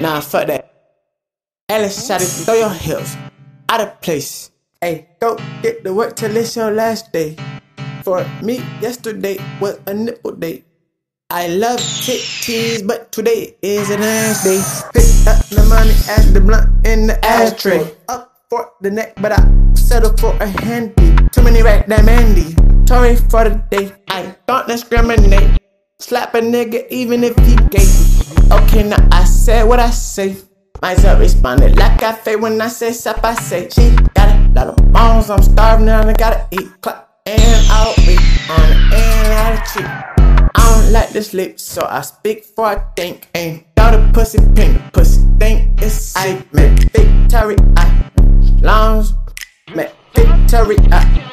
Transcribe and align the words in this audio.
Nah, 0.00 0.20
fuck 0.20 0.46
that. 0.46 0.72
Alice 1.68 2.06
shot 2.06 2.22
it, 2.22 2.26
throw 2.26 2.54
your 2.54 2.70
hips 2.70 3.16
out 3.68 3.80
of 3.80 4.00
place. 4.00 4.50
Hey, 4.80 5.08
go 5.20 5.36
get 5.62 5.84
the 5.84 5.92
work 5.92 6.16
till 6.16 6.36
it's 6.36 6.56
your 6.56 6.70
last 6.70 7.12
day. 7.12 7.36
For 8.04 8.24
me, 8.42 8.56
yesterday 8.80 9.36
was 9.60 9.78
a 9.86 9.94
nipple 9.94 10.32
day. 10.32 10.64
I 11.30 11.48
love 11.48 11.78
titties, 11.78 12.86
but 12.86 13.12
today 13.12 13.56
is 13.60 13.90
an 13.90 14.00
ass 14.00 14.44
day. 14.44 14.62
Pick 14.94 15.26
up 15.28 15.44
the 15.46 15.64
money, 15.68 15.92
add 16.08 16.32
the 16.32 16.40
blunt 16.40 16.86
in 16.86 17.06
the 17.06 17.22
ashtray. 17.24 17.84
Up 18.08 18.46
for 18.48 18.72
the 18.80 18.90
neck, 18.90 19.14
but 19.20 19.32
I 19.32 19.44
settle 19.74 20.16
for 20.16 20.32
a 20.40 20.46
handy. 20.46 21.16
Too 21.32 21.42
many 21.42 21.60
right 21.62 21.86
that 21.86 22.04
Mandy. 22.04 22.56
Sorry 22.88 23.16
for 23.16 23.44
the 23.44 23.62
day. 23.70 23.92
I 24.08 24.34
don't 24.46 24.66
discriminate. 24.66 25.58
Slap 25.98 26.34
a 26.34 26.40
nigga 26.40 26.88
even 26.88 27.24
if 27.24 27.36
he 27.44 27.56
gay. 27.68 28.17
Okay, 28.50 28.82
now 28.82 29.08
I 29.12 29.24
said 29.24 29.64
what 29.64 29.80
I 29.80 29.90
say. 29.90 30.36
Myself 30.80 31.18
responded 31.18 31.76
like 31.76 32.02
I 32.02 32.12
fake 32.12 32.40
when 32.40 32.60
I 32.60 32.68
say 32.68 32.92
sup. 32.92 33.24
I 33.24 33.34
say 33.34 33.68
she 33.68 33.90
got 34.14 34.28
a 34.28 34.52
lot 34.54 34.66
of 34.68 34.92
bones. 34.92 35.30
I'm 35.30 35.42
starving 35.42 35.88
and 35.88 36.08
I 36.08 36.12
gotta 36.12 36.46
eat. 36.52 36.68
Clap 36.80 37.08
and 37.26 37.66
I'll 37.70 37.94
be 37.96 38.16
on 38.48 38.68
the 38.70 38.96
end 38.96 39.32
out 39.32 39.66
cheek. 39.66 39.86
I 40.54 40.82
don't 40.82 40.92
like 40.92 41.10
to 41.10 41.22
sleep, 41.22 41.58
so 41.58 41.86
I 41.88 42.02
speak 42.02 42.44
for 42.44 42.66
I 42.66 42.84
think. 42.96 43.28
Ain't 43.34 43.74
got 43.74 43.94
a 43.94 44.10
pussy 44.12 44.38
pink, 44.54 44.74
the 44.74 44.90
pussy 44.92 45.20
think 45.38 45.82
it's 45.82 45.94
sick. 45.94 46.52
Man, 46.52 46.76
victory, 46.76 47.56
I 47.76 48.10
lungs. 48.60 49.14
Man, 49.74 49.90
victory, 50.14 50.76
I 50.90 51.27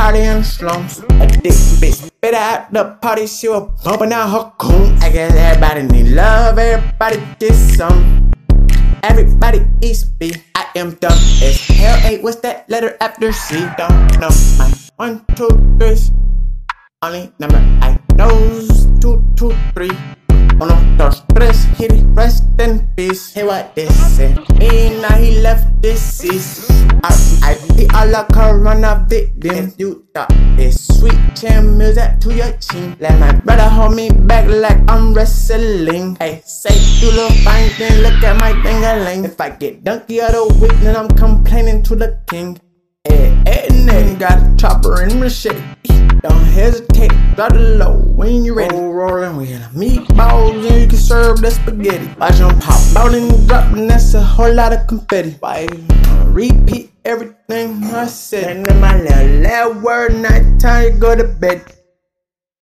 party 0.00 0.24
in 0.24 0.42
slums. 0.42 1.04
A 1.20 1.26
dick 1.28 1.52
bitch 1.76 2.08
spit 2.08 2.32
out 2.32 2.72
the 2.72 2.96
party, 3.04 3.26
she 3.26 3.52
was 3.52 3.68
bumping 3.84 4.16
out 4.16 4.32
her 4.32 4.48
coon. 4.56 4.96
I 5.04 5.12
guess 5.12 5.36
everybody 5.36 5.82
need 5.92 6.16
love, 6.16 6.56
everybody 6.56 7.20
get 7.38 7.52
some. 7.52 8.32
Everybody 9.02 9.60
eats 9.84 10.04
B. 10.04 10.32
I 10.56 10.64
am 10.76 10.96
dumb 11.04 11.12
as 11.44 11.60
hell. 11.68 11.98
Hey, 12.00 12.16
what's 12.22 12.40
that 12.40 12.64
letter 12.70 12.96
after 13.00 13.30
C? 13.30 13.60
Don't 13.76 13.92
know 14.16 14.32
my 14.56 14.72
one, 14.96 15.20
two, 15.36 15.52
three. 15.76 16.00
Only 17.02 17.32
number 17.38 17.60
I 17.84 18.00
knows 18.16 18.88
two, 19.04 19.20
two, 19.36 19.52
three. 19.76 19.92
Uno, 20.60 20.76
dos. 20.98 21.24
Hit 21.80 21.92
it, 21.92 22.04
rest 22.12 22.44
in 22.60 22.86
peace. 22.94 23.32
Hey, 23.32 23.44
what 23.44 23.74
they 23.74 23.88
say? 23.88 24.36
Hey, 24.60 25.00
now 25.00 25.16
he 25.16 25.40
left 25.40 25.64
deceased. 25.80 26.70
I, 27.02 27.56
I 27.56 27.74
be 27.74 27.88
a 27.88 28.04
la 28.04 28.24
corona 28.28 29.06
victim. 29.08 29.72
You 29.78 30.04
thought 30.12 30.28
this 30.56 31.00
sweet 31.00 31.16
chin 31.34 31.78
music 31.78 32.20
to 32.20 32.34
your 32.34 32.52
chin. 32.60 32.94
Let 33.00 33.18
my 33.18 33.32
brother 33.40 33.70
hold 33.70 33.96
me 33.96 34.10
back 34.10 34.46
like 34.48 34.78
I'm 34.90 35.14
wrestling. 35.14 36.16
Hey, 36.20 36.42
say 36.44 36.76
you 37.00 37.10
look 37.10 37.32
fine, 37.40 37.70
then 37.78 38.02
look 38.02 38.22
at 38.22 38.36
my 38.36 38.52
dingling. 38.60 39.24
If 39.24 39.40
I 39.40 39.48
get 39.48 39.82
donkey 39.82 40.20
of 40.20 40.32
the 40.32 40.44
week, 40.60 40.76
then 40.84 40.94
I'm 40.94 41.08
complaining 41.08 41.82
to 41.84 41.96
the 41.96 42.20
king. 42.28 42.60
Hey, 43.04 43.32
hey, 43.46 43.68
nigga, 43.72 44.18
got 44.18 44.36
a 44.36 44.56
chopper 44.56 45.02
in 45.02 45.14
my 45.16 45.24
machete. 45.24 45.62
Don't 46.20 46.44
hesitate, 46.52 47.12
drop 47.34 47.54
it 47.54 47.78
low 47.80 47.99
when 48.20 48.44
you 48.44 48.52
ready. 48.52 48.76
Roll, 48.76 48.92
rolling 48.92 49.36
with 49.38 49.62
meatballs 49.72 50.68
and 50.68 50.82
you 50.82 50.86
can 50.86 50.98
serve 50.98 51.40
the 51.40 51.50
spaghetti. 51.50 52.06
Watch 52.20 52.36
them 52.36 52.52
pop 52.60 52.76
out 52.94 53.14
and 53.14 53.48
drop, 53.48 53.72
and 53.72 53.88
that's 53.88 54.12
a 54.12 54.22
whole 54.22 54.52
lot 54.52 54.74
of 54.74 54.86
confetti. 54.86 55.36
Why? 55.40 55.66
Repeat 56.26 56.92
everything 57.06 57.82
I 57.84 58.04
said. 58.06 58.56
And 58.58 58.66
then 58.66 58.78
my 58.78 59.00
little, 59.00 59.40
little 59.40 59.80
word, 59.80 60.20
night 60.20 60.60
time 60.60 60.92
to 60.92 60.98
go 60.98 61.16
to 61.16 61.24
bed. 61.24 61.64